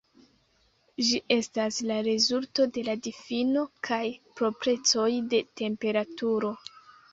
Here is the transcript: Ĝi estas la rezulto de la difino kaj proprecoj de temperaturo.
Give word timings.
Ĝi 1.09 1.19
estas 1.35 1.77
la 1.89 1.97
rezulto 2.07 2.65
de 2.79 2.85
la 2.89 2.97
difino 3.09 3.67
kaj 3.91 4.01
proprecoj 4.43 5.07
de 5.37 5.45
temperaturo. 5.65 6.55